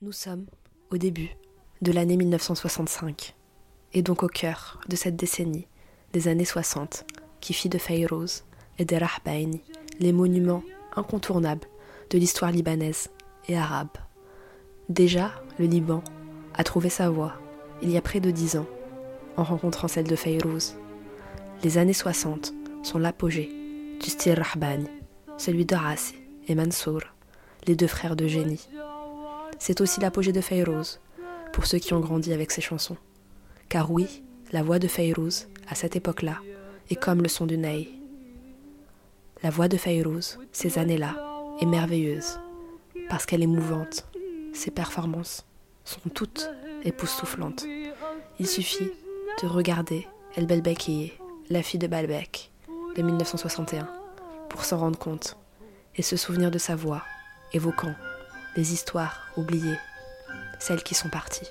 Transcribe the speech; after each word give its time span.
Nous 0.00 0.12
sommes 0.12 0.46
au 0.92 0.96
début 0.96 1.30
de 1.82 1.90
l'année 1.90 2.16
1965, 2.16 3.34
et 3.94 4.02
donc 4.02 4.22
au 4.22 4.28
cœur 4.28 4.78
de 4.88 4.94
cette 4.94 5.16
décennie 5.16 5.66
des 6.12 6.28
années 6.28 6.44
60 6.44 7.04
qui 7.40 7.52
fit 7.52 7.68
de 7.68 7.78
Fayrouz 7.78 8.44
et 8.78 8.84
des 8.84 8.96
Rahbaini 8.96 9.60
les 9.98 10.12
monuments 10.12 10.62
incontournables 10.94 11.66
de 12.10 12.18
l'histoire 12.18 12.52
libanaise 12.52 13.10
et 13.48 13.58
arabe. 13.58 13.88
Déjà, 14.88 15.32
le 15.58 15.66
Liban 15.66 16.04
a 16.54 16.62
trouvé 16.62 16.90
sa 16.90 17.10
voie 17.10 17.34
il 17.82 17.90
y 17.90 17.96
a 17.96 18.00
près 18.00 18.20
de 18.20 18.30
dix 18.30 18.56
ans 18.56 18.68
en 19.36 19.42
rencontrant 19.42 19.88
celle 19.88 20.06
de 20.06 20.14
Fayrouz. 20.14 20.76
Les 21.64 21.76
années 21.76 21.92
60 21.92 22.54
sont 22.84 22.98
l'apogée 22.98 23.50
du 24.00 24.10
style 24.10 24.40
Rahbani, 24.40 24.86
celui 25.38 25.66
de 25.66 25.74
Rassi 25.74 26.14
et 26.46 26.54
Mansour, 26.54 27.00
les 27.66 27.74
deux 27.74 27.88
frères 27.88 28.14
de 28.14 28.28
génie. 28.28 28.68
C'est 29.58 29.80
aussi 29.80 30.00
l'apogée 30.00 30.32
de 30.32 30.40
Fayrouz, 30.40 31.00
pour 31.52 31.66
ceux 31.66 31.78
qui 31.78 31.94
ont 31.94 32.00
grandi 32.00 32.32
avec 32.32 32.50
ses 32.50 32.60
chansons. 32.60 32.96
Car 33.68 33.90
oui, 33.90 34.22
la 34.52 34.62
voix 34.62 34.78
de 34.78 34.88
Fayrouz, 34.88 35.48
à 35.68 35.74
cette 35.74 35.96
époque-là, 35.96 36.38
est 36.90 36.96
comme 36.96 37.22
le 37.22 37.28
son 37.28 37.46
du 37.46 37.58
ney. 37.58 37.88
La 39.42 39.50
voix 39.50 39.68
de 39.68 39.76
Fayrouz, 39.76 40.38
ces 40.52 40.78
années-là, 40.78 41.16
est 41.60 41.66
merveilleuse, 41.66 42.38
parce 43.08 43.26
qu'elle 43.26 43.42
est 43.42 43.46
mouvante. 43.46 44.06
Ses 44.52 44.70
performances 44.70 45.44
sont 45.84 46.08
toutes 46.14 46.50
époustouflantes. 46.84 47.66
Il 48.38 48.46
suffit 48.46 48.90
de 49.42 49.48
regarder 49.48 50.06
El 50.36 50.46
Belbekiye, 50.46 51.12
la 51.50 51.62
fille 51.62 51.80
de 51.80 51.86
Balbec, 51.86 52.50
de 52.96 53.02
1961, 53.02 53.88
pour 54.48 54.64
s'en 54.64 54.78
rendre 54.78 54.98
compte 54.98 55.36
et 55.96 56.02
se 56.02 56.16
souvenir 56.16 56.50
de 56.50 56.58
sa 56.58 56.76
voix, 56.76 57.02
évoquant 57.52 57.94
les 58.58 58.72
histoires 58.72 59.30
oubliées, 59.36 59.78
celles 60.58 60.82
qui 60.82 60.96
sont 60.96 61.08
parties. 61.08 61.46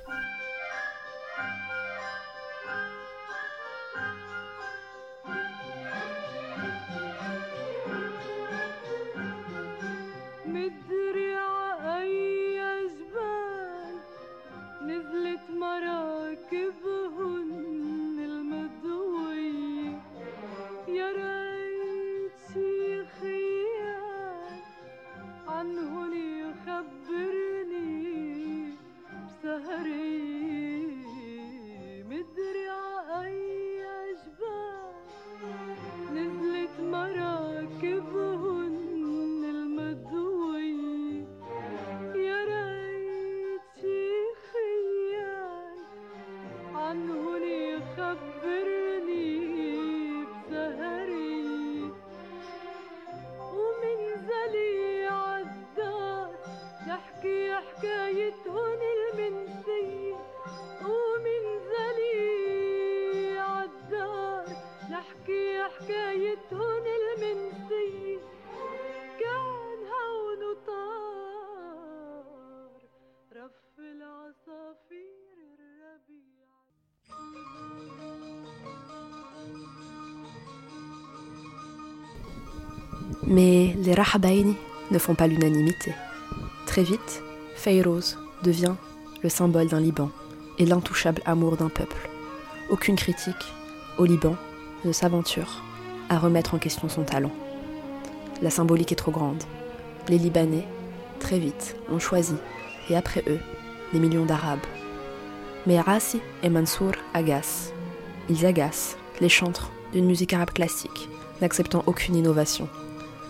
Mais 83.29 83.75
les 83.83 83.93
Rahabaini 83.93 84.55
ne 84.91 84.97
font 84.97 85.15
pas 85.15 85.27
l'unanimité. 85.27 85.93
Très 86.65 86.83
vite, 86.83 87.21
Fayrouz 87.55 88.17
devient 88.43 88.75
le 89.21 89.29
symbole 89.29 89.67
d'un 89.67 89.81
Liban 89.81 90.09
et 90.59 90.65
l'intouchable 90.65 91.21
amour 91.25 91.57
d'un 91.57 91.69
peuple. 91.69 92.09
Aucune 92.69 92.95
critique 92.95 93.53
au 93.97 94.05
Liban 94.05 94.35
ne 94.85 94.91
s'aventure 94.91 95.61
à 96.09 96.17
remettre 96.17 96.53
en 96.53 96.57
question 96.57 96.87
son 96.87 97.03
talent. 97.03 97.31
La 98.41 98.49
symbolique 98.49 98.91
est 98.91 98.95
trop 98.95 99.11
grande. 99.11 99.43
Les 100.07 100.17
Libanais, 100.17 100.65
très 101.19 101.39
vite, 101.39 101.75
ont 101.89 101.99
choisi, 101.99 102.35
et 102.89 102.95
après 102.95 103.23
eux, 103.27 103.39
les 103.93 103.99
millions 103.99 104.25
d'Arabes. 104.25 104.65
Mais 105.65 105.79
Rassi 105.79 106.21
et 106.43 106.49
Mansour 106.49 106.93
agacent. 107.13 107.73
Ils 108.29 108.45
agacent 108.45 108.97
les 109.21 109.29
chantres 109.29 109.71
d'une 109.93 110.05
musique 110.05 110.33
arabe 110.33 110.51
classique, 110.51 111.09
n'acceptant 111.41 111.83
aucune 111.85 112.15
innovation, 112.15 112.67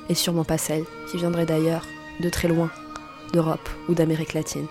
et 0.10 0.16
sûrement 0.16 0.44
pas 0.44 0.58
celle 0.58 0.86
qui 1.10 1.18
viendrait 1.18 1.46
d'ailleurs, 1.46 1.86
de 2.20 2.30
très 2.30 2.48
loin, 2.48 2.70
d'Europe 3.34 3.70
ou 3.90 3.94
d'Amérique 3.94 4.34
latine. 4.34 4.68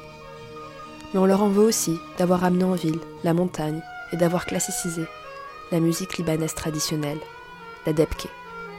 Mais 1.13 1.21
on 1.21 1.27
leur 1.27 1.43
en 1.43 1.49
veut 1.49 1.65
aussi 1.65 1.99
d'avoir 2.19 2.45
amené 2.45 2.65
en 2.65 2.73
ville 2.73 2.99
la 3.25 3.35
montagne 3.35 3.81
et 4.13 4.17
d'avoir 4.17 4.47
classicisé 4.47 5.03
la 5.73 5.81
musique 5.81 6.19
libanaise 6.19 6.55
traditionnelle, 6.55 7.19
la 7.87 7.93
debke, 7.93 8.29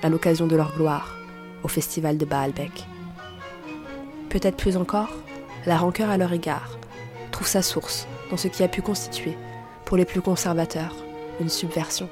à 0.03 0.09
l'occasion 0.09 0.47
de 0.47 0.55
leur 0.55 0.75
gloire, 0.75 1.15
au 1.63 1.67
festival 1.67 2.17
de 2.17 2.25
Baalbek. 2.25 2.85
Peut-être 4.29 4.57
plus 4.57 4.77
encore, 4.77 5.09
la 5.67 5.77
rancœur 5.77 6.09
à 6.09 6.17
leur 6.17 6.31
égard 6.31 6.79
trouve 7.31 7.45
sa 7.45 7.61
source 7.61 8.07
dans 8.31 8.37
ce 8.37 8.47
qui 8.47 8.63
a 8.63 8.69
pu 8.69 8.81
constituer, 8.81 9.37
pour 9.85 9.97
les 9.97 10.05
plus 10.05 10.21
conservateurs, 10.21 10.95
une 11.39 11.49
subversion, 11.49 12.09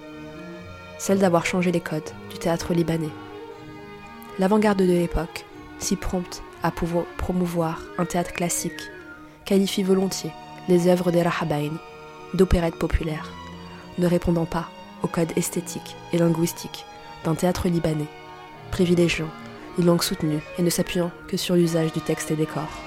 celle 0.98 1.20
d'avoir 1.20 1.46
changé 1.46 1.72
les 1.72 1.80
codes 1.80 2.10
du 2.30 2.38
théâtre 2.38 2.74
libanais. 2.74 3.10
L'avant-garde 4.40 4.80
de 4.80 4.86
l'époque, 4.86 5.46
si 5.80 5.96
prompte 5.96 6.44
à 6.64 6.72
pouvoir 6.72 7.06
promouvoir 7.18 7.82
un 7.98 8.06
théâtre 8.06 8.34
classique, 8.34 8.92
qualifie 9.46 9.84
volontiers 9.84 10.32
les 10.68 10.88
œuvres 10.88 11.12
des 11.12 11.22
Rahabain 11.22 11.72
d'opérettes 12.34 12.78
populaires, 12.78 13.32
ne 13.98 14.08
répondant 14.08 14.46
pas 14.46 14.70
au 15.02 15.08
code 15.08 15.32
esthétique 15.38 15.96
et 16.12 16.18
linguistique 16.18 16.86
d'un 17.24 17.36
théâtre 17.36 17.70
libanais, 17.70 18.10
privilégiant 18.72 19.30
une 19.78 19.86
langue 19.86 20.04
soutenue 20.04 20.42
et 20.58 20.62
ne 20.62 20.70
s'appuyant 20.70 21.12
que 21.30 21.38
sur 21.38 21.56
l'usage 21.56 21.94
du 21.94 22.02
texte 22.02 22.32
et 22.32 22.36
des 22.36 22.46
corps. 22.46 22.85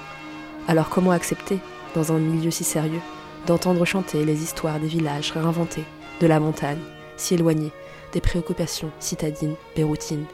Alors 0.69 0.91
comment 0.91 1.13
accepter, 1.13 1.61
dans 1.95 2.13
un 2.13 2.19
milieu 2.19 2.51
si 2.51 2.63
sérieux, 2.63 3.01
d'entendre 3.47 3.87
chanter 3.87 4.27
les 4.27 4.43
histoires 4.43 4.79
des 4.79 4.87
villages 4.87 5.33
réinventés, 5.33 5.85
de 6.21 6.27
la 6.27 6.41
montagne, 6.41 6.83
si 7.17 7.35
éloignée 7.35 7.73
des 8.13 8.21
préoccupations 8.21 8.91
citadines, 9.01 9.55
béroutines? 9.75 10.27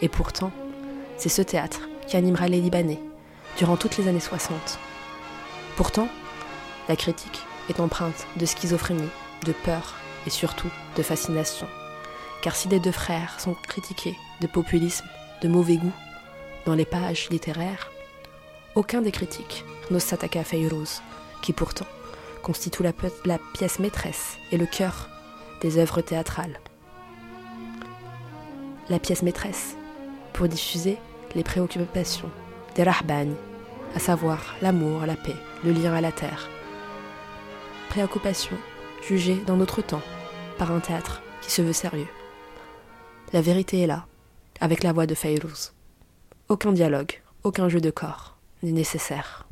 Et 0.00 0.08
pourtant, 0.08 0.50
c'est 1.16 1.28
ce 1.28 1.40
théâtre 1.40 1.88
qui 2.08 2.16
animera 2.16 2.48
les 2.48 2.60
Libanais 2.60 2.98
durant 3.58 3.76
toutes 3.76 3.96
les 3.96 4.08
années 4.08 4.18
60. 4.18 4.80
Pourtant, 5.76 6.08
la 6.88 6.96
critique 6.96 7.42
est 7.70 7.78
empreinte 7.78 8.26
de 8.36 8.44
schizophrénie, 8.44 9.08
de 9.46 9.52
peur 9.52 9.94
et 10.26 10.30
surtout 10.30 10.70
de 10.96 11.02
fascination. 11.04 11.68
Car 12.42 12.56
si 12.56 12.66
les 12.66 12.80
deux 12.80 12.90
frères 12.90 13.38
sont 13.38 13.54
critiqués 13.68 14.16
de 14.40 14.48
populisme, 14.48 15.06
de 15.42 15.48
mauvais 15.48 15.76
goût 15.76 15.92
dans 16.66 16.74
les 16.74 16.84
pages 16.84 17.28
littéraires, 17.30 17.92
aucun 18.74 19.02
des 19.02 19.12
critiques 19.12 19.64
n'ose 19.90 20.02
s'attaquer 20.02 20.38
à 20.38 20.44
Fayrouz, 20.44 21.02
qui 21.42 21.52
pourtant 21.52 21.86
constitue 22.42 22.82
la, 22.82 23.38
pièce 23.54 23.78
maîtresse 23.78 24.38
et 24.50 24.56
le 24.56 24.66
cœur 24.66 25.08
des 25.60 25.78
œuvres 25.78 26.00
théâtrales. 26.00 26.58
La 28.88 28.98
pièce 28.98 29.22
maîtresse 29.22 29.76
pour 30.32 30.48
diffuser 30.48 30.98
les 31.34 31.44
préoccupations 31.44 32.30
des 32.74 32.82
Rahbani, 32.82 33.36
à 33.94 33.98
savoir 33.98 34.54
l'amour, 34.62 35.06
la 35.06 35.16
paix, 35.16 35.36
le 35.64 35.72
lien 35.72 35.92
à 35.92 36.00
la 36.00 36.12
terre. 36.12 36.48
Préoccupations 37.90 38.56
jugées 39.06 39.42
dans 39.46 39.56
notre 39.56 39.82
temps 39.82 40.02
par 40.58 40.72
un 40.72 40.80
théâtre 40.80 41.22
qui 41.42 41.50
se 41.50 41.62
veut 41.62 41.72
sérieux. 41.72 42.08
La 43.32 43.42
vérité 43.42 43.80
est 43.80 43.86
là, 43.86 44.06
avec 44.60 44.82
la 44.82 44.92
voix 44.92 45.06
de 45.06 45.14
Fayrouz. 45.14 45.72
Aucun 46.48 46.72
dialogue, 46.72 47.20
aucun 47.44 47.68
jeu 47.68 47.80
de 47.80 47.90
corps 47.90 48.31
nécessaire. 48.70 49.48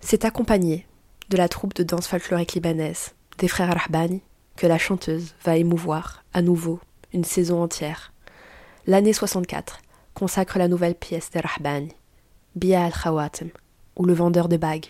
C'est 0.00 0.24
accompagné 0.24 0.86
de 1.28 1.36
la 1.36 1.48
troupe 1.48 1.74
de 1.74 1.82
danse 1.82 2.08
folklorique 2.08 2.54
libanaise 2.54 3.14
des 3.38 3.48
frères 3.48 3.72
Rahbani 3.72 4.22
que 4.56 4.66
la 4.66 4.78
chanteuse 4.78 5.34
va 5.44 5.56
émouvoir 5.56 6.24
à 6.32 6.42
nouveau 6.42 6.80
une 7.12 7.24
saison 7.24 7.62
entière. 7.62 8.12
L'année 8.86 9.12
64 9.12 9.78
consacre 10.14 10.58
la 10.58 10.66
nouvelle 10.66 10.96
pièce 10.96 11.30
de 11.30 11.40
Rahbani, 11.40 11.94
Bia 12.56 12.84
al-Khawatim, 12.84 13.50
ou 13.96 14.04
le 14.04 14.14
vendeur 14.14 14.48
de 14.48 14.56
bagues. 14.56 14.88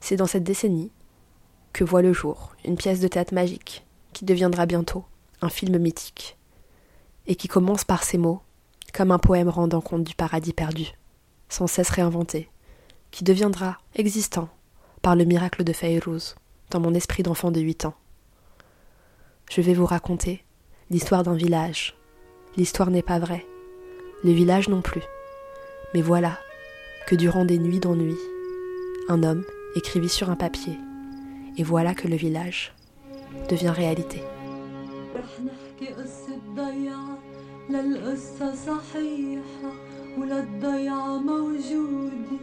C'est 0.00 0.16
dans 0.16 0.26
cette 0.26 0.44
décennie 0.44 0.92
que 1.72 1.84
voit 1.84 2.02
le 2.02 2.12
jour 2.12 2.54
une 2.64 2.76
pièce 2.76 3.00
de 3.00 3.08
théâtre 3.08 3.32
magique 3.32 3.86
qui 4.12 4.24
deviendra 4.24 4.66
bientôt 4.66 5.04
un 5.40 5.48
film 5.48 5.78
mythique 5.78 6.36
et 7.26 7.36
qui 7.36 7.48
commence 7.48 7.84
par 7.84 8.02
ces 8.02 8.18
mots 8.18 8.42
comme 8.92 9.10
un 9.10 9.18
poème 9.18 9.48
rendant 9.48 9.80
compte 9.80 10.04
du 10.04 10.14
paradis 10.14 10.52
perdu, 10.52 10.92
sans 11.48 11.66
cesse 11.66 11.90
réinventé, 11.90 12.48
qui 13.10 13.24
deviendra 13.24 13.78
existant 13.94 14.48
par 15.02 15.16
le 15.16 15.24
miracle 15.24 15.64
de 15.64 15.72
Fayrouz 15.72 16.34
dans 16.70 16.80
mon 16.80 16.94
esprit 16.94 17.22
d'enfant 17.22 17.50
de 17.50 17.60
huit 17.60 17.84
ans. 17.84 17.94
Je 19.50 19.60
vais 19.60 19.74
vous 19.74 19.86
raconter 19.86 20.44
l'histoire 20.90 21.22
d'un 21.22 21.34
village. 21.34 21.96
L'histoire 22.56 22.90
n'est 22.90 23.02
pas 23.02 23.18
vraie, 23.18 23.46
le 24.22 24.32
village 24.32 24.68
non 24.68 24.80
plus. 24.80 25.02
Mais 25.92 26.02
voilà 26.02 26.38
que 27.06 27.14
durant 27.14 27.44
des 27.44 27.58
nuits 27.58 27.80
d'ennui, 27.80 28.16
un 29.08 29.22
homme 29.22 29.44
écrivit 29.76 30.08
sur 30.08 30.30
un 30.30 30.36
papier, 30.36 30.78
et 31.56 31.62
voilà 31.62 31.94
que 31.94 32.08
le 32.08 32.16
village 32.16 32.74
devient 33.48 33.68
réalité. 33.68 34.22
ولا 40.18 40.38
الضيعة 40.40 41.18
موجودة 41.18 42.38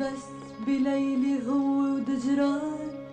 بس 0.00 0.24
بليلي 0.66 1.46
هو 1.48 1.94
ودجران. 1.94 3.04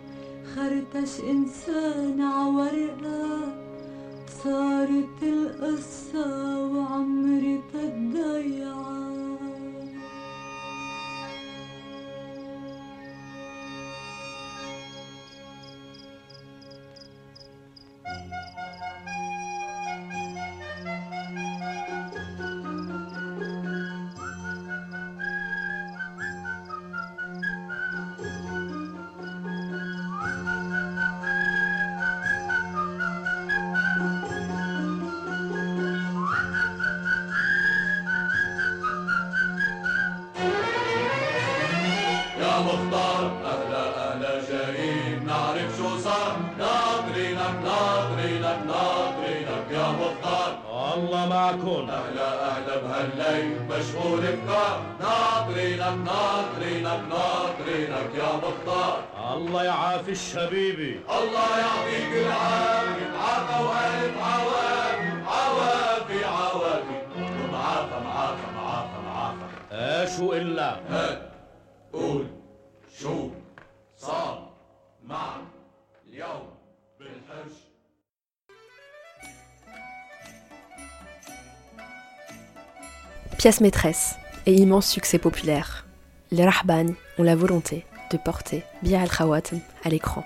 خرتش 0.56 1.20
إنسان 1.30 2.22
عورقة 2.22 3.54
صارت 4.44 5.24
القصة 5.24 6.62
وعمري 6.66 7.62
الضيعه 7.76 9.11
وعمري 50.72 51.26
تضيعت 51.26 51.30
معكم. 51.30 51.90
أهلا 51.90 52.52
أهلا 52.52 52.76
بهالليل. 52.78 53.58
مشغول 53.70 54.22
بكار. 54.22 54.82
ناطرينك 55.00 55.98
ناطرينك 56.06 57.02
ناطرينك 57.10 58.10
يا 58.18 58.32
مختار. 58.44 59.04
الله 59.34 59.64
يعافي 59.64 60.12
الشبيبي 60.12 61.00
الله 61.10 61.50
يعطيك 61.60 62.12
العافية. 62.26 63.12
عافى 63.18 63.64
وألف 63.64 64.18
عوافي 64.18 65.10
عوافي 65.28 66.26
عوافي 66.26 66.98
معافى 67.52 68.04
معافى 68.06 68.48
معافى 68.56 68.98
معافى 69.06 69.46
إيش 69.72 70.20
إلا؟ 70.20 70.80
هات 70.90 71.22
قول. 71.94 72.26
شو 73.01 73.31
صار 73.97 74.53
معك 75.05 75.43
اليوم 76.07 76.49
بالحرش 76.99 77.53
Pièce 83.39 83.61
maîtresse 83.61 84.17
et 84.47 84.55
immense 84.55 84.89
succès 84.89 85.19
populaire. 85.19 85.87
Les 86.31 86.45
Rahban 86.45 86.87
ont 87.19 87.23
la 87.23 87.37
volonté 87.37 87.85
de 88.11 88.17
porter 88.17 88.65
Bia 88.83 89.03
al-Khawatem 89.03 89.61
à 89.85 89.89
l'écran. 89.89 90.25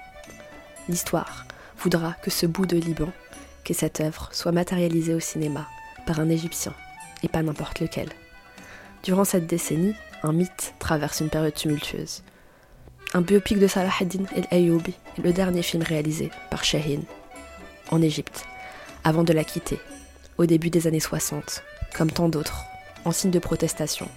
L'histoire 0.89 1.45
voudra 1.77 2.15
que 2.23 2.31
ce 2.31 2.47
bout 2.47 2.67
de 2.67 2.77
Liban, 2.77 3.11
que 3.65 3.75
cette 3.75 4.01
œuvre 4.01 4.29
soit 4.33 4.53
matérialisée 4.53 5.15
au 5.15 5.21
cinéma 5.21 5.67
par 6.07 6.21
un 6.21 6.29
Égyptien 6.29 6.75
et 7.23 7.29
pas 7.29 7.43
n'importe 7.43 7.81
lequel. 7.81 8.09
Durant 9.03 9.25
cette 9.25 9.47
décennie, 9.47 9.95
un 10.23 10.33
mythe 10.33 10.75
traverse 10.79 11.21
une 11.21 11.31
période 11.31 11.55
tumultueuse. 11.55 12.23
un 13.16 13.22
biopic 13.22 13.60
de 13.60 13.68
Salah 13.68 13.94
ad-Din 14.02 14.26
el-Ayyoubi 14.36 14.94
est 15.18 15.22
le 15.22 15.32
dernier 15.32 15.62
film 15.62 15.82
réalisé 15.84 16.32
par 16.52 16.66
Shahin 16.66 17.00
en 17.90 18.02
Égypte, 18.02 18.44
avant 19.06 19.24
de 19.24 19.32
la 19.32 19.46
quitter, 19.46 19.80
au 20.38 20.46
début 20.46 20.70
des 20.70 20.86
années 20.86 21.00
60, 21.00 21.64
comme 21.96 22.12
tant 22.12 22.28
d'autres 22.28 22.66
en 23.06 23.14
signe 23.14 23.32
de 23.32 23.40
protestation 23.40 24.10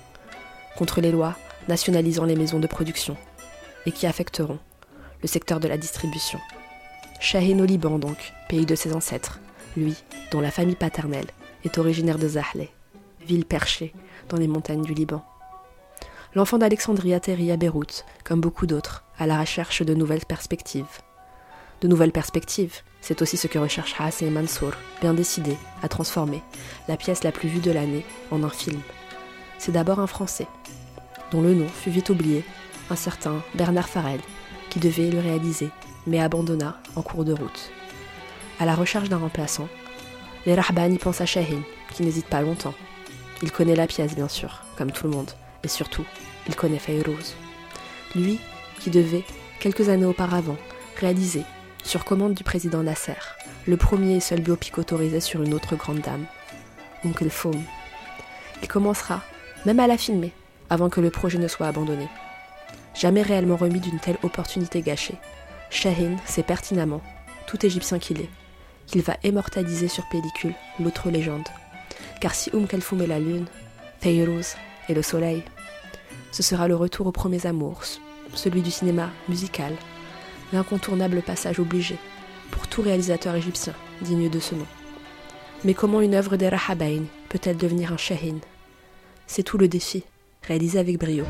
contre 0.77 1.00
les 1.00 1.12
lois 1.12 1.37
nationalisant 1.69 2.25
les 2.25 2.35
maisons 2.35 2.59
de 2.59 2.67
production 2.67 3.17
et 3.87 3.93
qui 3.93 4.05
affecteront 4.05 4.59
le 5.23 5.29
secteur 5.29 5.61
de 5.61 5.69
la 5.69 5.79
distribution. 5.79 6.41
Shahin 7.21 7.61
au 7.61 7.67
Liban 7.67 8.00
donc, 8.00 8.33
pays 8.49 8.67
de 8.67 8.75
ses 8.75 8.95
ancêtres, 8.95 9.39
lui 9.77 9.95
dont 10.33 10.41
la 10.41 10.50
famille 10.50 10.75
paternelle 10.75 11.29
est 11.65 11.79
originaire 11.79 12.19
de 12.19 12.27
Zahle, 12.27 12.67
ville 13.25 13.45
perchée 13.45 13.95
dans 14.29 14.39
les 14.39 14.49
montagnes 14.49 14.83
du 14.83 14.93
Liban. 14.93 15.25
L'enfant 16.38 16.58
d'Alexandrie 16.58 17.14
atterrit 17.14 17.50
à 17.50 17.56
Beyrouth, 17.56 18.05
comme 18.23 18.40
beaucoup 18.40 18.69
d'autres, 18.69 19.02
à 19.19 19.26
la 19.26 19.40
recherche 19.40 19.82
de 19.82 19.93
nouvelles 19.93 20.25
perspectives. 20.25 21.00
De 21.81 21.88
nouvelles 21.88 22.12
perspectives, 22.12 22.76
c'est 23.00 23.23
aussi 23.23 23.37
ce 23.37 23.49
que 23.49 23.58
recherche 23.58 23.96
Hassan 23.99 24.31
Mansour, 24.31 24.70
bien 25.00 25.14
décidé 25.14 25.56
à 25.82 25.88
transformer 25.88 26.44
la 26.87 26.96
pièce 26.96 27.25
la 27.25 27.32
plus 27.32 27.49
vue 27.49 27.58
de 27.58 27.73
l'année 27.73 28.06
en 28.31 28.44
un 28.44 28.50
film. 28.50 28.81
C'est 29.58 29.73
d'abord 29.73 29.99
un 29.99 30.06
Français, 30.06 30.46
dont 31.32 31.43
le 31.43 31.55
nom 31.55 31.67
fut 31.67 31.90
vite 31.90 32.09
oublié, 32.09 32.45
un 32.88 32.95
certain 32.95 33.42
Bernard 33.57 33.88
Farel, 33.88 34.21
qui 34.71 34.78
devait 34.78 35.11
le 35.11 35.18
réaliser, 35.18 35.71
mais 36.07 36.21
abandonna 36.21 36.80
en 36.95 37.02
cours 37.02 37.25
de 37.25 37.33
route. 37.33 37.73
À 38.61 38.64
la 38.64 38.76
recherche 38.76 39.09
d'un 39.09 39.18
remplaçant, 39.18 39.66
les 40.47 40.54
Rahban 40.54 40.92
y 40.92 40.99
pensent 40.99 41.21
à 41.21 41.26
Shahin, 41.26 41.62
qui 41.92 42.04
n'hésite 42.04 42.26
pas 42.26 42.42
longtemps. 42.42 42.75
Il 43.42 43.50
connaît 43.50 43.75
la 43.75 43.88
pièce, 43.88 44.14
bien 44.14 44.28
sûr, 44.28 44.62
comme 44.76 44.92
tout 44.92 45.09
le 45.09 45.12
monde, 45.12 45.33
et 45.64 45.68
surtout, 45.68 46.04
il 46.49 46.57
connaît 46.57 46.78
Fayrouz. 46.78 47.35
Lui, 48.14 48.40
qui 48.81 48.90
devait, 48.90 49.25
quelques 49.61 49.88
années 49.88 50.05
auparavant, 50.05 50.57
réaliser 50.99 51.45
sur 51.85 52.05
commande 52.05 52.35
du 52.35 52.45
président 52.45 52.83
Nasser, 52.83 53.12
le 53.67 53.76
premier 53.76 54.17
et 54.17 54.21
seul 54.21 54.40
biopic 54.40 54.78
autorisé 54.78 55.21
sur 55.21 55.43
une 55.43 55.55
autre 55.55 55.76
grande 55.76 56.00
dame, 56.00 56.26
Oncle 57.05 57.31
Foam. 57.31 57.62
Il 58.62 58.69
commencera 58.69 59.23
même 59.67 59.81
à 59.81 59.87
la 59.87 59.99
filmer 59.99 60.33
avant 60.71 60.88
que 60.88 61.00
le 61.00 61.11
projet 61.11 61.38
ne 61.38 61.49
soit 61.49 61.67
abandonné. 61.67 62.09
Jamais 62.95 63.23
réellement 63.23 63.57
remis 63.57 63.81
d'une 63.81 64.00
telle 64.00 64.19
opportunité 64.23 64.83
gâchée, 64.83 65.14
Shahin 65.71 66.17
sait 66.25 66.43
pertinemment, 66.43 67.02
tout 67.47 67.64
égyptien 67.64 67.99
qu'il 67.99 68.21
est, 68.21 68.31
qu'il 68.87 69.02
va 69.02 69.17
immortaliser 69.23 69.88
sur 69.88 70.09
pellicule 70.09 70.55
l'autre 70.81 71.11
légende. 71.11 71.49
Car 72.21 72.35
si 72.35 72.50
Oum 72.52 72.67
Kalfoum 72.67 73.02
est 73.02 73.07
la 73.07 73.21
lune, 73.21 73.47
Fayrouz 74.00 74.57
est 74.88 74.95
le 74.95 75.02
soleil, 75.02 75.43
ce 76.38 76.45
sera 76.45 76.68
le 76.68 76.76
retour 76.76 77.09
aux 77.09 77.12
premiers 77.12 77.47
amours, 77.47 77.83
celui 78.33 78.62
du 78.62 78.71
cinéma 78.71 79.11
musical, 79.28 79.75
l'incontournable 80.52 81.21
passage 81.21 81.59
obligé 81.59 81.99
pour 82.52 82.68
tout 82.68 82.80
réalisateur 82.80 83.35
égyptien 83.35 83.73
digne 84.02 84.30
de 84.30 84.38
ce 84.38 84.54
nom. 84.54 84.66
Mais 85.64 85.75
comment 85.75 86.00
une 86.00 86.14
œuvre 86.14 86.37
des 86.37 86.49
Rahabain 86.49 87.02
peut-elle 87.28 87.57
devenir 87.57 87.92
un 87.92 87.97
Shahin 87.97 88.37
C'est 89.26 89.42
tout 89.42 89.59
le 89.59 89.66
défi, 89.66 90.04
réalisé 90.47 90.78
avec 90.78 90.97
brio, 90.97 91.25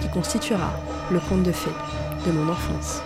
qui 0.00 0.08
constituera 0.08 0.72
le 1.10 1.18
conte 1.18 1.42
de 1.42 1.50
fées 1.50 1.74
de 2.24 2.30
mon 2.30 2.48
enfance. 2.48 3.02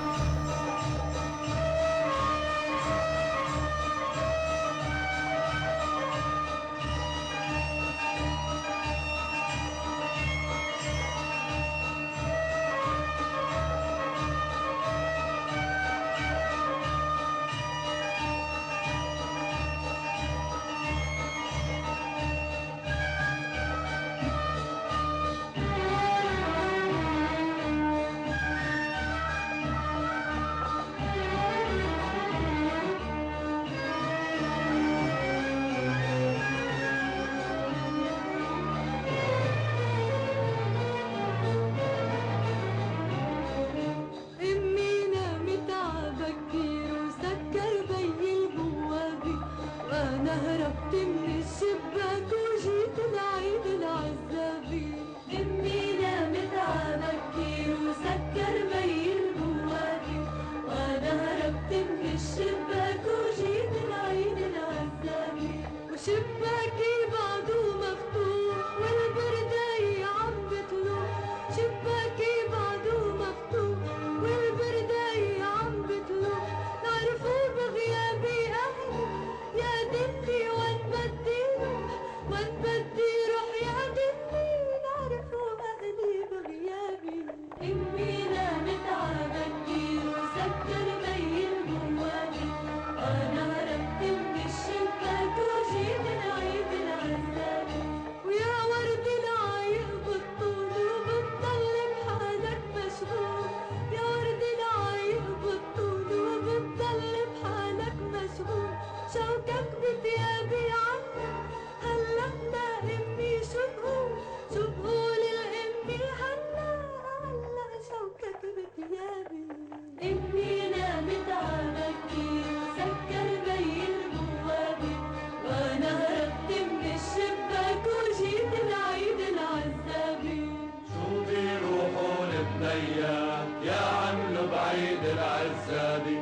يا 133.65 133.77
عم 133.77 134.35
بعيد 134.53 135.05
العزابي 135.05 136.22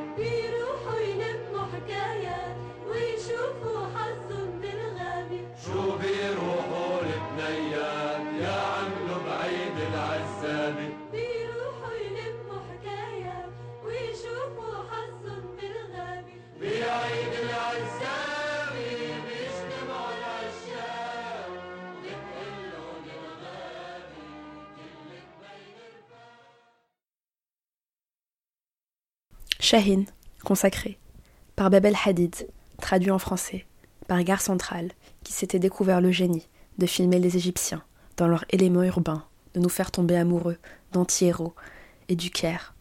Shahin, 29.71 30.03
consacré, 30.43 30.97
par 31.55 31.69
Babel 31.69 31.95
Hadid, 32.05 32.49
traduit 32.81 33.09
en 33.09 33.19
français, 33.19 33.65
par 34.05 34.21
Gare 34.21 34.41
Centrale, 34.41 34.91
qui 35.23 35.31
s'était 35.31 35.59
découvert 35.59 36.01
le 36.01 36.11
génie 36.11 36.49
de 36.77 36.85
filmer 36.85 37.19
les 37.19 37.37
Égyptiens 37.37 37.81
dans 38.17 38.27
leur 38.27 38.43
élément 38.49 38.83
urbain, 38.83 39.23
de 39.53 39.61
nous 39.61 39.69
faire 39.69 39.89
tomber 39.89 40.17
amoureux 40.17 40.57
d'anti-héros 40.91 41.53
et 42.09 42.17
du 42.17 42.31
Caire. 42.31 42.75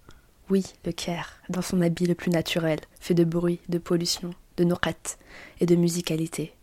Oui, 0.48 0.66
le 0.84 0.90
Caire, 0.90 1.36
dans 1.48 1.62
son 1.62 1.80
habit 1.80 2.06
le 2.06 2.16
plus 2.16 2.32
naturel, 2.32 2.80
fait 2.98 3.14
de 3.14 3.22
bruit, 3.22 3.60
de 3.68 3.78
pollution, 3.78 4.34
de 4.56 4.64
noquettes 4.64 5.16
et 5.60 5.66
de 5.66 5.76
musicalité. 5.76 6.56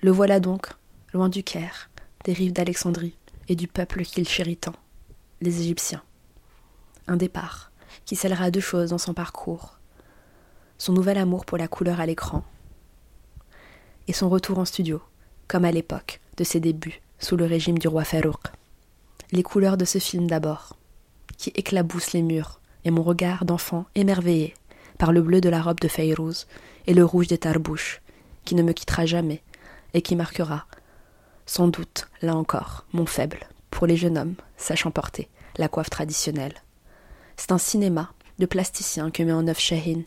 Le 0.00 0.12
voilà 0.12 0.38
donc, 0.38 0.68
loin 1.12 1.28
du 1.28 1.42
Caire, 1.42 1.90
des 2.24 2.34
rives 2.34 2.52
d'Alexandrie 2.52 3.16
et 3.48 3.56
du 3.56 3.66
peuple 3.66 4.04
qu'il 4.04 4.28
chérit 4.28 4.58
tant, 4.58 4.76
les 5.40 5.60
Égyptiens. 5.60 6.04
Un 7.08 7.16
départ 7.16 7.69
qui 8.04 8.16
scellera 8.16 8.50
deux 8.50 8.60
choses 8.60 8.90
dans 8.90 8.98
son 8.98 9.14
parcours 9.14 9.80
son 10.80 10.94
nouvel 10.94 11.18
amour 11.18 11.44
pour 11.44 11.58
la 11.58 11.68
couleur 11.68 12.00
à 12.00 12.06
l'écran 12.06 12.42
et 14.08 14.14
son 14.14 14.30
retour 14.30 14.58
en 14.58 14.64
studio, 14.64 15.02
comme 15.46 15.66
à 15.66 15.70
l'époque 15.70 16.20
de 16.38 16.42
ses 16.42 16.58
débuts 16.58 17.02
sous 17.18 17.36
le 17.36 17.44
régime 17.44 17.78
du 17.78 17.86
roi 17.86 18.02
Farouk. 18.02 18.40
Les 19.30 19.42
couleurs 19.42 19.76
de 19.76 19.84
ce 19.84 19.98
film 19.98 20.26
d'abord, 20.26 20.76
qui 21.36 21.50
éclaboussent 21.54 22.12
les 22.12 22.22
murs, 22.22 22.60
et 22.84 22.90
mon 22.90 23.02
regard 23.02 23.44
d'enfant 23.44 23.84
émerveillé 23.94 24.54
par 24.98 25.12
le 25.12 25.20
bleu 25.20 25.42
de 25.42 25.50
la 25.50 25.60
robe 25.60 25.80
de 25.80 25.86
Feyrouz 25.86 26.46
et 26.86 26.94
le 26.94 27.04
rouge 27.04 27.26
des 27.26 27.38
tarbouches, 27.38 28.00
qui 28.46 28.54
ne 28.54 28.62
me 28.62 28.72
quittera 28.72 29.04
jamais 29.04 29.42
et 29.92 30.00
qui 30.00 30.16
marquera, 30.16 30.64
sans 31.44 31.68
doute, 31.68 32.08
là 32.22 32.34
encore, 32.34 32.86
mon 32.94 33.04
faible 33.04 33.40
pour 33.70 33.86
les 33.86 33.98
jeunes 33.98 34.16
hommes 34.16 34.34
sachant 34.56 34.90
porter 34.90 35.28
la 35.56 35.68
coiffe 35.68 35.90
traditionnelle. 35.90 36.54
C'est 37.40 37.52
un 37.52 37.58
cinéma 37.58 38.12
de 38.38 38.44
plasticien 38.44 39.10
que 39.10 39.22
met 39.22 39.32
en 39.32 39.48
œuvre 39.48 39.58
Shahin, 39.58 40.02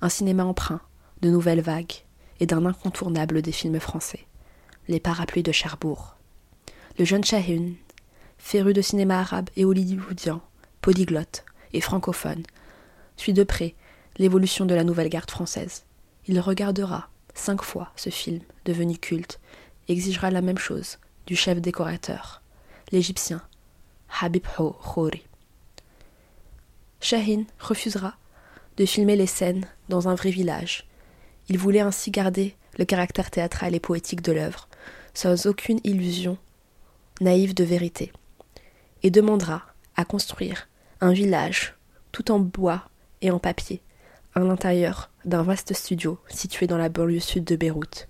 un 0.00 0.08
cinéma 0.08 0.44
emprunt 0.44 0.80
de 1.22 1.28
nouvelles 1.28 1.60
vagues 1.60 2.04
et 2.38 2.46
d'un 2.46 2.64
incontournable 2.66 3.42
des 3.42 3.50
films 3.50 3.80
français, 3.80 4.28
les 4.86 5.00
parapluies 5.00 5.42
de 5.42 5.50
Cherbourg. 5.50 6.14
Le 6.96 7.04
jeune 7.04 7.24
Shahin, 7.24 7.72
féru 8.38 8.74
de 8.74 8.80
cinéma 8.80 9.18
arabe 9.18 9.50
et 9.56 9.64
hollywoodien, 9.64 10.40
polyglotte 10.80 11.44
et 11.72 11.80
francophone, 11.80 12.44
suit 13.16 13.32
de 13.32 13.42
près 13.42 13.74
l'évolution 14.16 14.64
de 14.64 14.76
la 14.76 14.84
nouvelle 14.84 15.08
garde 15.08 15.32
française. 15.32 15.84
Il 16.28 16.38
regardera 16.38 17.08
cinq 17.34 17.64
fois 17.64 17.90
ce 17.96 18.10
film 18.10 18.38
devenu 18.66 18.96
culte 18.96 19.40
exigera 19.88 20.30
la 20.30 20.42
même 20.42 20.58
chose 20.58 20.98
du 21.26 21.34
chef 21.34 21.60
décorateur, 21.60 22.40
l'Égyptien 22.92 23.42
Habib 24.20 24.46
Khouri. 24.46 25.27
Shahin 27.00 27.44
refusera 27.58 28.16
de 28.76 28.84
filmer 28.84 29.16
les 29.16 29.26
scènes 29.26 29.66
dans 29.88 30.08
un 30.08 30.14
vrai 30.14 30.30
village. 30.30 30.86
Il 31.48 31.58
voulait 31.58 31.80
ainsi 31.80 32.10
garder 32.10 32.56
le 32.78 32.84
caractère 32.84 33.30
théâtral 33.30 33.74
et 33.74 33.80
poétique 33.80 34.22
de 34.22 34.32
l'œuvre, 34.32 34.68
sans 35.14 35.46
aucune 35.46 35.80
illusion 35.84 36.38
naïve 37.20 37.54
de 37.54 37.64
vérité, 37.64 38.12
et 39.02 39.10
demandera 39.10 39.62
à 39.96 40.04
construire 40.04 40.68
un 41.00 41.12
village 41.12 41.74
tout 42.12 42.30
en 42.30 42.38
bois 42.38 42.88
et 43.22 43.30
en 43.30 43.38
papier, 43.38 43.80
à 44.34 44.40
l'intérieur 44.40 45.10
d'un 45.24 45.42
vaste 45.42 45.74
studio 45.74 46.18
situé 46.28 46.66
dans 46.66 46.78
la 46.78 46.88
banlieue 46.88 47.20
sud 47.20 47.44
de 47.44 47.56
Beyrouth. 47.56 48.08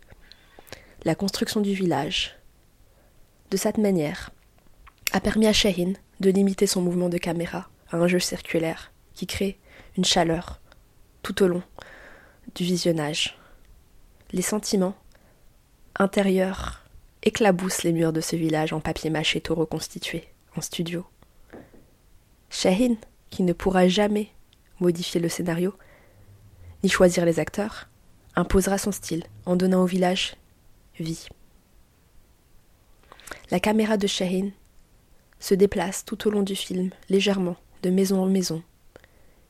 La 1.04 1.14
construction 1.14 1.60
du 1.60 1.72
village, 1.72 2.36
de 3.50 3.56
cette 3.56 3.78
manière, 3.78 4.30
a 5.12 5.20
permis 5.20 5.46
à 5.46 5.52
Shahin 5.52 5.92
de 6.20 6.30
limiter 6.30 6.66
son 6.66 6.82
mouvement 6.82 7.08
de 7.08 7.18
caméra 7.18 7.70
à 7.90 7.96
un 7.96 8.06
jeu 8.06 8.18
circulaire 8.18 8.92
qui 9.14 9.26
crée 9.26 9.58
une 9.96 10.04
chaleur 10.04 10.60
tout 11.22 11.42
au 11.42 11.48
long 11.48 11.62
du 12.54 12.64
visionnage. 12.64 13.38
Les 14.32 14.42
sentiments 14.42 14.96
intérieurs 15.98 16.84
éclaboussent 17.22 17.82
les 17.82 17.92
murs 17.92 18.12
de 18.12 18.20
ce 18.20 18.36
village 18.36 18.72
en 18.72 18.80
papier 18.80 19.10
mâché 19.10 19.40
tout 19.40 19.54
reconstitué, 19.54 20.28
en 20.56 20.60
studio. 20.60 21.04
Shahin, 22.50 22.96
qui 23.30 23.42
ne 23.42 23.52
pourra 23.52 23.88
jamais 23.88 24.28
modifier 24.80 25.20
le 25.20 25.28
scénario, 25.28 25.74
ni 26.82 26.88
choisir 26.88 27.24
les 27.24 27.40
acteurs, 27.40 27.88
imposera 28.36 28.78
son 28.78 28.92
style 28.92 29.24
en 29.46 29.56
donnant 29.56 29.82
au 29.82 29.86
village 29.86 30.36
vie. 30.98 31.26
La 33.50 33.60
caméra 33.60 33.96
de 33.96 34.06
Shahin 34.06 34.50
se 35.40 35.54
déplace 35.54 36.04
tout 36.04 36.26
au 36.26 36.30
long 36.30 36.42
du 36.42 36.56
film, 36.56 36.90
légèrement, 37.08 37.56
de 37.82 37.90
maison 37.90 38.22
en 38.22 38.26
maison, 38.26 38.62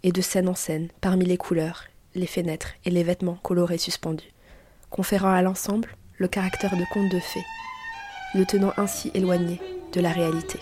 et 0.02 0.12
de 0.12 0.20
scène 0.20 0.48
en 0.48 0.54
scène, 0.54 0.88
parmi 1.00 1.24
les 1.24 1.36
couleurs, 1.36 1.84
les 2.14 2.26
fenêtres 2.26 2.72
et 2.84 2.90
les 2.90 3.02
vêtements 3.02 3.38
colorés 3.42 3.78
suspendus, 3.78 4.32
conférant 4.90 5.32
à 5.32 5.42
l'ensemble 5.42 5.88
le 6.18 6.28
caractère 6.28 6.76
de 6.76 6.84
conte 6.92 7.10
de 7.10 7.20
fées, 7.20 7.44
le 8.34 8.44
tenant 8.44 8.72
ainsi 8.76 9.10
éloigné 9.14 9.60
de 9.92 10.00
la 10.00 10.12
réalité. 10.12 10.58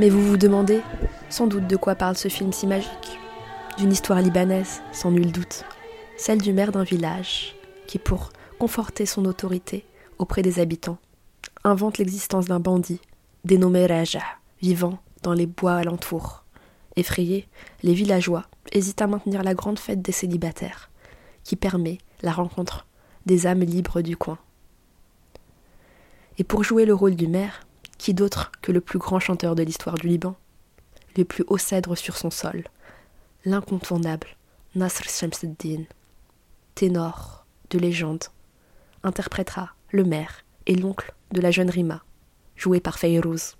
Mais 0.00 0.08
vous 0.08 0.26
vous 0.26 0.38
demandez 0.38 0.80
sans 1.28 1.46
doute 1.46 1.66
de 1.66 1.76
quoi 1.76 1.94
parle 1.94 2.16
ce 2.16 2.28
film 2.28 2.54
si 2.54 2.66
magique 2.66 3.18
d'une 3.76 3.92
histoire 3.92 4.22
libanaise, 4.22 4.80
sans 4.92 5.10
nul 5.10 5.30
doute, 5.30 5.66
celle 6.16 6.40
du 6.40 6.54
maire 6.54 6.72
d'un 6.72 6.84
village 6.84 7.54
qui, 7.86 7.98
pour 7.98 8.30
conforter 8.58 9.04
son 9.04 9.26
autorité 9.26 9.84
auprès 10.16 10.40
des 10.40 10.58
habitants, 10.58 10.96
invente 11.64 11.98
l'existence 11.98 12.46
d'un 12.46 12.60
bandit 12.60 13.02
dénommé 13.44 13.84
Raja, 13.84 14.22
vivant 14.62 15.00
dans 15.22 15.34
les 15.34 15.44
bois 15.44 15.74
alentours. 15.74 16.44
Effrayés, 16.96 17.46
les 17.82 17.92
villageois 17.92 18.46
hésitent 18.72 19.02
à 19.02 19.06
maintenir 19.06 19.42
la 19.42 19.52
grande 19.52 19.78
fête 19.78 20.00
des 20.00 20.12
célibataires, 20.12 20.88
qui 21.44 21.56
permet 21.56 21.98
la 22.22 22.32
rencontre 22.32 22.86
des 23.26 23.46
âmes 23.46 23.60
libres 23.60 24.00
du 24.00 24.16
coin. 24.16 24.38
Et 26.38 26.44
pour 26.44 26.64
jouer 26.64 26.86
le 26.86 26.94
rôle 26.94 27.16
du 27.16 27.26
maire, 27.26 27.66
qui 28.00 28.14
d'autre 28.14 28.50
que 28.62 28.72
le 28.72 28.80
plus 28.80 28.98
grand 28.98 29.20
chanteur 29.20 29.54
de 29.54 29.62
l'histoire 29.62 29.96
du 29.96 30.08
Liban, 30.08 30.34
le 31.18 31.24
plus 31.26 31.44
haut 31.48 31.58
cèdre 31.58 31.98
sur 31.98 32.16
son 32.16 32.30
sol, 32.30 32.64
l'incontournable 33.44 34.28
Nasr 34.74 35.04
Shamsuddin, 35.06 35.82
ténor 36.74 37.44
de 37.68 37.78
légende, 37.78 38.24
interprétera 39.02 39.74
le 39.90 40.04
maire 40.04 40.46
et 40.64 40.76
l'oncle 40.76 41.12
de 41.32 41.42
la 41.42 41.50
jeune 41.50 41.68
Rima, 41.68 42.02
joué 42.56 42.80
par 42.80 42.98
Feyrouz. 42.98 43.56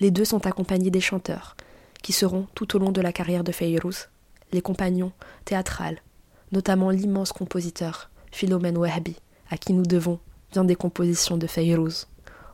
Les 0.00 0.10
deux 0.10 0.24
sont 0.24 0.48
accompagnés 0.48 0.90
des 0.90 1.00
chanteurs, 1.00 1.54
qui 2.02 2.12
seront 2.12 2.48
tout 2.56 2.74
au 2.74 2.80
long 2.80 2.90
de 2.90 3.00
la 3.00 3.12
carrière 3.12 3.44
de 3.44 3.52
Feyrouz 3.52 4.08
les 4.50 4.62
compagnons 4.62 5.12
théâtrales, 5.44 6.02
notamment 6.50 6.90
l'immense 6.90 7.32
compositeur 7.32 8.10
Philomène 8.32 8.78
Wahbi, 8.78 9.14
à 9.48 9.56
qui 9.58 9.74
nous 9.74 9.86
devons 9.86 10.18
bien 10.50 10.64
des 10.64 10.74
compositions 10.74 11.36
de 11.36 11.46
Feyrouz, 11.46 12.08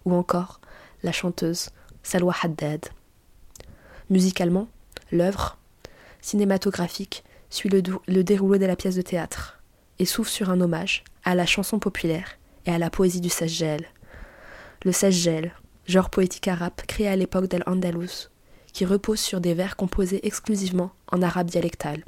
ou 0.04 0.14
encore 0.14 0.60
la 1.02 1.12
chanteuse 1.12 1.70
Salwa 2.02 2.34
Haddad. 2.42 2.86
Musicalement, 4.08 4.68
l'œuvre 5.12 5.58
cinématographique 6.20 7.24
suit 7.48 7.68
le, 7.68 8.22
déroulé 8.22 8.58
de 8.58 8.66
la 8.66 8.76
pièce 8.76 8.96
de 8.96 9.02
théâtre 9.02 9.60
et 9.98 10.04
s'ouvre 10.04 10.28
sur 10.28 10.50
un 10.50 10.60
hommage 10.60 11.04
à 11.24 11.34
la 11.34 11.46
chanson 11.46 11.78
populaire 11.78 12.38
et 12.66 12.72
à 12.72 12.78
la 12.78 12.90
poésie 12.90 13.20
du 13.20 13.28
Sajjel. 13.28 13.86
Le 14.84 14.92
Sajjel, 14.92 15.52
genre 15.86 16.10
poétique 16.10 16.48
arabe 16.48 16.74
créé 16.86 17.08
à 17.08 17.16
l'époque 17.16 17.48
d'Al-Andalus, 17.48 18.30
qui 18.72 18.84
repose 18.84 19.20
sur 19.20 19.40
des 19.40 19.54
vers 19.54 19.76
composés 19.76 20.26
exclusivement 20.26 20.92
en 21.10 21.22
arabe 21.22 21.50
dialectal. 21.50 22.04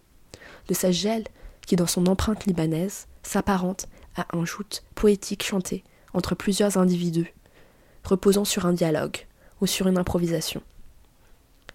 Le 0.68 0.74
Sajjel, 0.74 1.24
qui 1.66 1.76
dans 1.76 1.86
son 1.86 2.06
empreinte 2.06 2.46
libanaise 2.46 3.06
s'apparente 3.22 3.88
à 4.16 4.26
un 4.36 4.44
joute 4.44 4.84
poétique 4.94 5.42
chanté 5.42 5.84
entre 6.14 6.34
plusieurs 6.34 6.76
individus, 6.76 7.32
reposant 8.04 8.44
sur 8.44 8.66
un 8.66 8.72
dialogue 8.72 9.26
ou 9.60 9.66
sur 9.66 9.86
une 9.86 9.98
improvisation. 9.98 10.62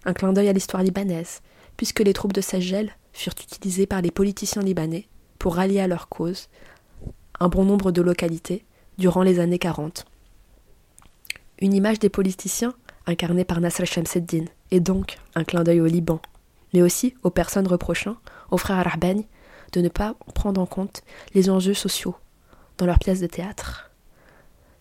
Un 0.05 0.13
clin 0.13 0.33
d'œil 0.33 0.49
à 0.49 0.53
l'histoire 0.53 0.83
libanaise, 0.83 1.41
puisque 1.75 1.99
les 1.99 2.13
troupes 2.13 2.33
de 2.33 2.41
Sajjel 2.41 2.91
furent 3.13 3.35
utilisées 3.41 3.87
par 3.87 4.01
les 4.01 4.11
politiciens 4.11 4.61
libanais 4.61 5.07
pour 5.39 5.55
rallier 5.55 5.79
à 5.79 5.87
leur 5.87 6.09
cause 6.09 6.49
un 7.39 7.49
bon 7.49 7.65
nombre 7.65 7.91
de 7.91 8.01
localités 8.01 8.65
durant 8.97 9.21
les 9.21 9.39
années 9.39 9.59
40. 9.59 10.05
Une 11.59 11.73
image 11.73 11.99
des 11.99 12.09
politiciens 12.09 12.73
incarnée 13.05 13.45
par 13.45 13.61
Nasr 13.61 13.85
Shamseddin, 13.85 14.45
et 14.71 14.79
donc 14.79 15.17
un 15.35 15.43
clin 15.43 15.63
d'œil 15.63 15.81
au 15.81 15.85
Liban, 15.85 16.19
mais 16.73 16.81
aussi 16.81 17.15
aux 17.23 17.29
personnes 17.29 17.67
reprochant 17.67 18.17
aux 18.51 18.57
frères 18.57 18.83
Rahbani 18.83 19.27
de 19.73 19.81
ne 19.81 19.89
pas 19.89 20.15
prendre 20.33 20.61
en 20.61 20.65
compte 20.65 21.03
les 21.33 21.49
enjeux 21.49 21.73
sociaux 21.73 22.15
dans 22.77 22.85
leurs 22.85 22.99
pièces 22.99 23.21
de 23.21 23.27
théâtre. 23.27 23.86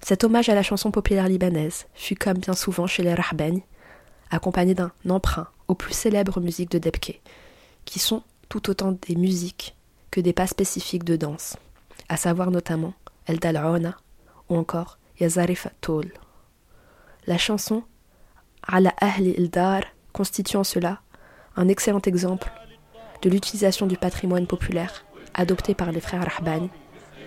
Cet 0.09 0.23
hommage 0.23 0.49
à 0.49 0.55
la 0.55 0.63
chanson 0.63 0.93
populaire 0.93 1.27
libanaise 1.27 1.87
fut, 1.95 2.15
comme 2.15 2.39
bien 2.39 2.55
souvent 2.55 2.87
chez 2.87 3.03
les 3.03 3.13
Rahbani, 3.13 3.65
accompagné 4.31 4.73
d'un 4.73 4.93
emprunt 5.09 5.49
aux 5.67 5.75
plus 5.75 5.95
célèbres 5.95 6.41
musiques 6.41 6.71
de 6.71 6.79
Debke, 6.79 7.21
qui 7.85 7.99
sont 7.99 8.23
tout 8.49 8.71
autant 8.71 8.93
des 8.93 9.17
musiques 9.17 9.75
que 10.13 10.21
des 10.21 10.33
pas 10.33 10.47
spécifiques 10.47 11.03
de 11.03 11.17
danse, 11.17 11.57
à 12.09 12.17
savoir 12.17 12.53
notamment 12.53 12.95
El 13.27 13.41
Dal'ona 13.41 13.97
ou 14.49 14.57
encore 14.57 14.99
Yazarif 15.19 15.67
Tol. 15.81 16.13
La 17.27 17.37
chanson 17.37 17.83
Ala 18.63 18.95
Ahli 19.01 19.31
Ildar 19.31 19.83
constitue 20.13 20.57
en 20.57 20.63
cela 20.63 21.01
un 21.57 21.67
excellent 21.67 22.03
exemple 22.03 22.53
de 23.23 23.29
l'utilisation 23.29 23.89
du 23.89 23.97
patrimoine 23.97 24.47
populaire 24.47 25.05
adopté 25.35 25.75
par 25.75 25.91
les 25.91 26.01
frères 26.01 26.25
Rahbani, 26.33 26.71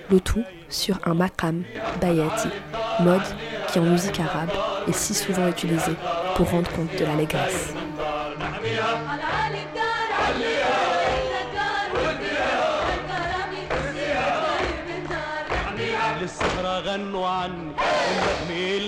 le 0.10 0.20
tout 0.20 0.44
sur 0.70 1.00
un 1.06 1.14
maqam 1.14 1.64
bayati, 2.02 2.50
mode 3.02 3.22
qui 3.68 3.80
en 3.80 3.84
musique 3.84 4.20
arabe 4.20 4.50
est 4.88 4.94
si 4.94 5.14
souvent 5.14 5.48
utilisé 5.48 5.92
pour 6.36 6.50
rendre 6.50 6.72
compte 6.72 6.96
de 6.98 7.06
l'allégresse. 7.06 7.74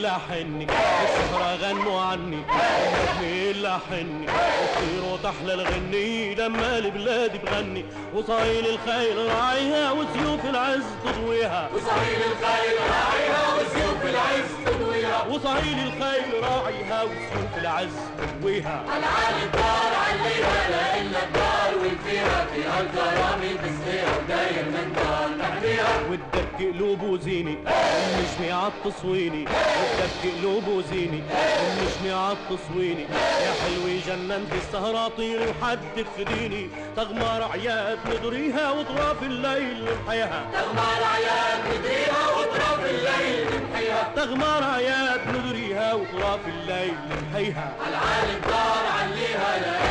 لحني 0.02 0.66
للسهرة 0.66 1.56
غنوا 1.56 2.02
عني. 2.02 2.44
النجمين 2.52 3.62
لحني 3.64 4.26
وطير 4.62 5.04
وتحلى 5.14 5.54
الغني. 5.54 6.36
لما 6.36 6.78
البلاد 6.78 7.46
بغني 7.46 7.86
وصايل 8.14 8.66
الخيل 8.66 9.18
راعيها 9.18 9.92
وسيوف 9.92 10.46
العز 10.46 10.84
تضويها. 11.06 11.70
وصايل 11.76 12.22
الخيل 12.32 12.78
راعيها 12.92 13.54
وسيوف 13.56 14.06
العز 14.06 14.50
تضويها. 14.66 15.28
وصايل 15.30 15.80
الخيل 15.88 16.44
راعيها 16.44 17.04
وسيوف 17.04 17.58
العز 17.58 17.98
تضويها. 18.18 18.84
العالي 18.86 19.44
الدار 19.44 19.92
عليها 20.08 20.70
لا 20.70 21.02
إلا 21.02 21.24
الدار. 21.24 21.51
والفيها 21.82 22.46
فيها 22.56 22.82
الكرامي 22.82 23.54
تسقيها 23.54 24.17
وداير 24.17 24.65
من 24.65 24.94
دار 24.96 25.30
نحميها 25.39 26.02
والدك 26.10 26.76
قلوب 26.76 27.02
وزيني 27.04 27.58
النجمي 27.67 28.52
عالتصويني 28.52 29.46
والدك 29.46 30.39
قلوب 30.39 30.67
وزيني 30.67 31.24
النجمي 31.62 32.12
عالتصويني 32.12 33.02
يا 33.46 33.54
حلوي 33.63 34.00
جننت 34.08 34.54
السهرة 34.54 35.08
طيري 35.08 35.46
وحدك 35.50 36.06
فديني 36.17 36.70
تغمر 36.96 37.44
عياد 37.54 37.98
ندريها 38.10 38.72
وطراف 38.72 39.24
الليل 39.24 39.86
نمحيها 39.86 40.46
تغمر 40.54 41.02
عياد 41.15 41.60
ندريها 41.80 42.28
وطراف 42.38 42.86
الليل 42.86 43.46
نمحيها 43.54 44.12
تغمر 44.15 44.63
عياد 44.63 45.22
ندريها 45.36 45.94
وطراف 45.94 46.39
الليل 46.48 46.94
نمحيها 47.12 47.74
العالي 47.89 48.34
الدار 48.38 48.84
عليها 49.00 49.60
لا 49.60 49.82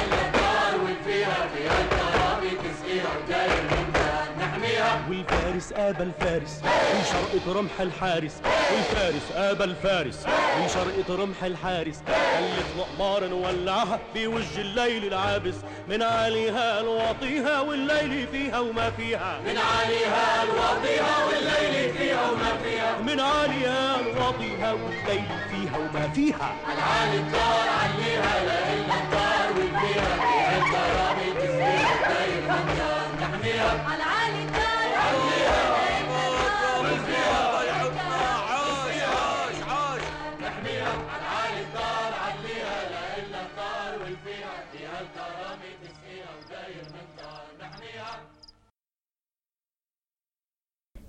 والفارس 5.09 5.73
ابى 5.73 6.03
الفارس 6.03 6.63
من 6.65 7.05
شرقة 7.13 7.59
رمح 7.59 7.81
الحارس. 7.81 8.33
والفارس 8.73 9.23
ابى 9.35 9.65
الفارس 9.65 10.27
من 10.61 10.69
شرقة 10.69 11.23
رمح 11.23 11.45
الحارس. 11.45 12.03
خلت 12.07 12.67
مقمار 12.79 13.25
نولعها 13.25 13.99
في 14.15 14.27
وجه 14.27 14.61
الليل 14.61 15.05
العابس. 15.05 15.55
من 15.89 16.03
عليها 16.03 16.81
الواطيها 16.81 17.61
والليل 17.61 18.27
فيها 18.33 18.59
وما 18.59 18.91
فيها. 18.91 19.41
من 19.41 19.59
عليها 19.59 20.43
الواطيها 20.43 21.25
والليل 21.25 21.95
فيها 21.95 22.31
وما 22.31 22.53
فيها. 22.65 22.99
من 23.01 23.21
عليها 23.21 24.01
الواطيها 24.01 24.73
والليل 24.73 25.25
فيها 25.51 25.79
وما 25.79 26.09
فيها. 26.15 26.55
العالي 26.75 27.17
الدار 27.17 27.69
عليها 27.83 28.45
لا 28.45 28.75
الدار 28.75 29.53
والفيها. 29.57 30.40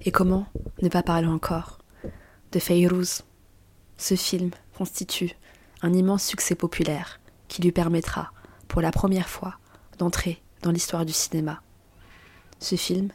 Et 0.03 0.11
comment 0.11 0.47
ne 0.81 0.89
pas 0.89 1.03
parler 1.03 1.27
encore 1.27 1.77
de 2.51 2.59
Feyrouz 2.59 3.23
Ce 3.97 4.15
film 4.15 4.49
constitue 4.75 5.31
un 5.81 5.93
immense 5.93 6.23
succès 6.23 6.55
populaire 6.55 7.19
qui 7.47 7.61
lui 7.61 7.71
permettra, 7.71 8.31
pour 8.67 8.81
la 8.81 8.91
première 8.91 9.29
fois, 9.29 9.57
d'entrer 9.99 10.41
dans 10.63 10.71
l'histoire 10.71 11.05
du 11.05 11.13
cinéma. 11.13 11.61
Ce 12.61 12.75
film 12.75 13.09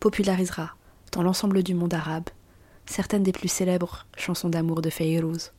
popularisera 0.00 0.74
dans 1.12 1.22
l'ensemble 1.22 1.62
du 1.62 1.74
monde 1.74 1.92
arabe 1.92 2.30
certaines 2.86 3.22
des 3.22 3.30
plus 3.30 3.48
célèbres 3.48 4.06
chansons 4.16 4.48
d'amour 4.48 4.80
de 4.80 4.88
Feyrouz, 4.88 5.52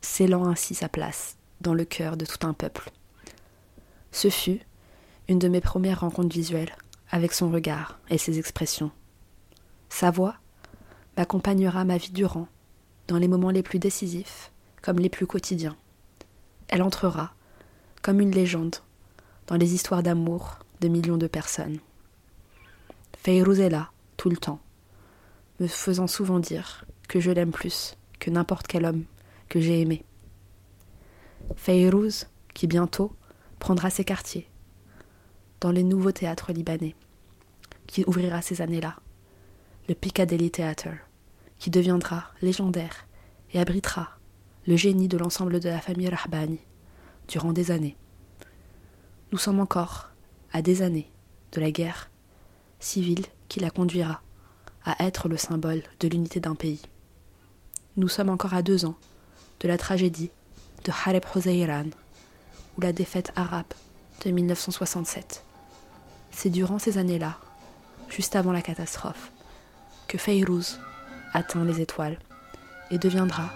scellant 0.00 0.46
ainsi 0.46 0.76
sa 0.76 0.88
place 0.88 1.36
dans 1.60 1.74
le 1.74 1.84
cœur 1.84 2.16
de 2.16 2.24
tout 2.24 2.46
un 2.46 2.52
peuple. 2.52 2.90
Ce 4.12 4.30
fut 4.30 4.60
une 5.28 5.40
de 5.40 5.48
mes 5.48 5.60
premières 5.60 6.00
rencontres 6.00 6.32
visuelles 6.34 6.74
avec 7.10 7.32
son 7.32 7.50
regard 7.50 7.98
et 8.10 8.16
ses 8.16 8.38
expressions. 8.38 8.92
Sa 9.88 10.12
voix 10.12 10.36
m'accompagnera 11.16 11.84
ma 11.84 11.96
vie 11.96 12.12
durant, 12.12 12.46
dans 13.08 13.18
les 13.18 13.28
moments 13.28 13.50
les 13.50 13.64
plus 13.64 13.80
décisifs 13.80 14.52
comme 14.82 15.00
les 15.00 15.08
plus 15.08 15.26
quotidiens. 15.26 15.76
Elle 16.68 16.82
entrera, 16.82 17.34
comme 18.02 18.20
une 18.20 18.30
légende, 18.30 18.76
dans 19.48 19.56
les 19.56 19.74
histoires 19.74 20.04
d'amour 20.04 20.60
de 20.80 20.86
millions 20.86 21.16
de 21.16 21.26
personnes. 21.26 21.80
Feyrouz 23.20 23.58
est 23.58 23.68
là, 23.68 23.90
tout 24.16 24.30
le 24.30 24.36
temps, 24.36 24.60
me 25.58 25.66
faisant 25.66 26.06
souvent 26.06 26.38
dire 26.38 26.84
que 27.08 27.18
je 27.18 27.32
l'aime 27.32 27.50
plus 27.50 27.96
que 28.20 28.30
n'importe 28.30 28.68
quel 28.68 28.84
homme 28.84 29.04
que 29.48 29.60
j'ai 29.60 29.80
aimé. 29.80 30.04
Feyrouz, 31.56 32.28
qui 32.54 32.68
bientôt 32.68 33.12
prendra 33.58 33.90
ses 33.90 34.04
quartiers 34.04 34.48
dans 35.60 35.72
les 35.72 35.82
nouveaux 35.82 36.12
théâtres 36.12 36.52
libanais, 36.52 36.94
qui 37.88 38.04
ouvrira 38.06 38.40
ces 38.40 38.62
années-là, 38.62 38.96
le 39.88 39.96
Piccadilly 39.96 40.52
Theatre, 40.52 40.88
qui 41.58 41.70
deviendra 41.70 42.30
légendaire 42.40 43.08
et 43.52 43.58
abritera 43.58 44.10
le 44.68 44.76
génie 44.76 45.08
de 45.08 45.18
l'ensemble 45.18 45.58
de 45.58 45.68
la 45.68 45.80
famille 45.80 46.08
Rahbani 46.08 46.60
durant 47.26 47.52
des 47.52 47.72
années. 47.72 47.96
Nous 49.32 49.38
sommes 49.38 49.58
encore 49.58 50.10
à 50.52 50.62
des 50.62 50.82
années 50.82 51.10
de 51.50 51.60
la 51.60 51.72
guerre 51.72 52.10
civile 52.80 53.24
qui 53.48 53.60
la 53.60 53.70
conduira 53.70 54.20
à 54.84 55.04
être 55.04 55.28
le 55.28 55.36
symbole 55.36 55.82
de 56.00 56.08
l'unité 56.08 56.40
d'un 56.40 56.54
pays. 56.54 56.80
Nous 57.96 58.08
sommes 58.08 58.28
encore 58.28 58.54
à 58.54 58.62
deux 58.62 58.84
ans 58.84 58.96
de 59.60 59.68
la 59.68 59.76
tragédie 59.76 60.30
de 60.84 60.92
Hareb 60.92 61.24
Hoseiran, 61.34 61.86
ou 62.76 62.80
la 62.80 62.92
défaite 62.92 63.32
arabe 63.36 63.66
de 64.24 64.30
1967. 64.30 65.44
C'est 66.30 66.50
durant 66.50 66.78
ces 66.78 66.98
années-là, 66.98 67.38
juste 68.08 68.36
avant 68.36 68.52
la 68.52 68.62
catastrophe, 68.62 69.32
que 70.06 70.18
Feyrouz 70.18 70.78
atteint 71.32 71.64
les 71.64 71.80
étoiles 71.80 72.18
et 72.90 72.98
deviendra 72.98 73.50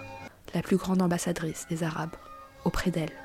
la 0.53 0.61
plus 0.61 0.77
grande 0.77 1.01
ambassadrice 1.01 1.65
des 1.69 1.83
Arabes 1.83 2.15
auprès 2.65 2.91
d'elle. 2.91 3.22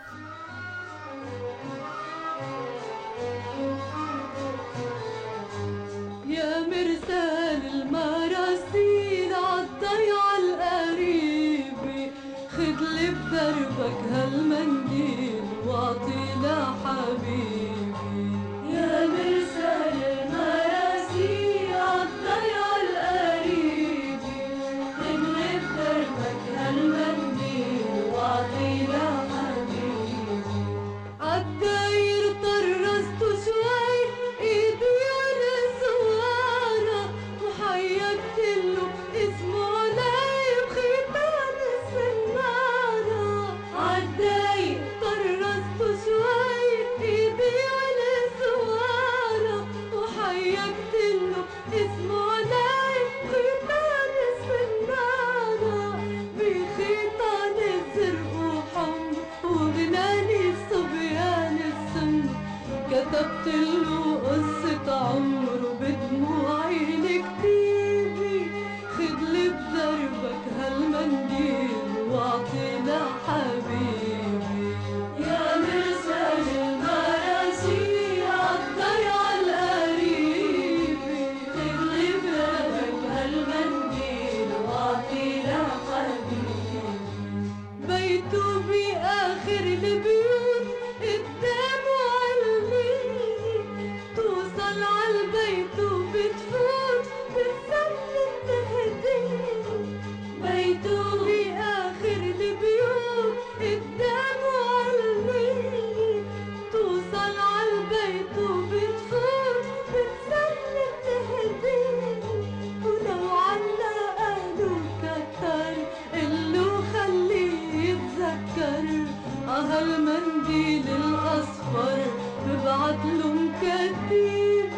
عندي 120.29 120.79
للأصفر 120.79 121.99
ببعتله 122.47 123.33
مكتبي 123.33 124.71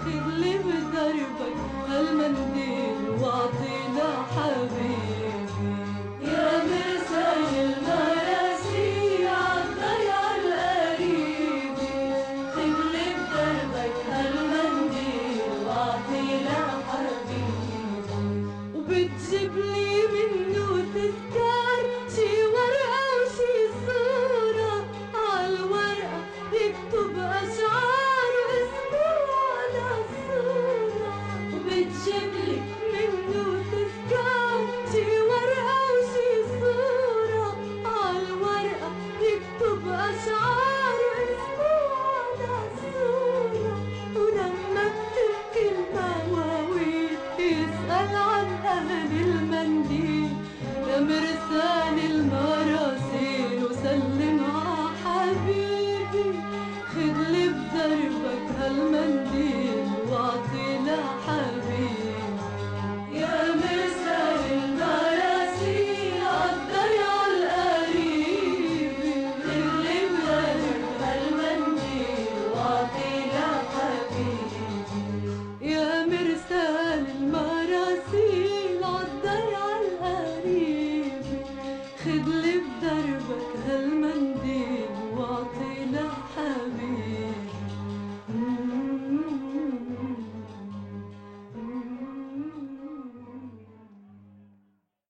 خدلي 0.00 0.54
بدربك 0.58 1.58
هالمنديل 1.88 3.00
واعطينا 3.20 4.08
حبيبي. 4.34 4.94
يا 6.22 6.48
مرسي 6.64 7.07